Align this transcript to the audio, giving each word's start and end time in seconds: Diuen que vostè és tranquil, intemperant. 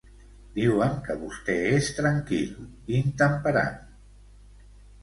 Diuen 0.53 0.95
que 1.09 1.17
vostè 1.25 1.57
és 1.75 1.91
tranquil, 1.99 2.59
intemperant. 3.03 3.79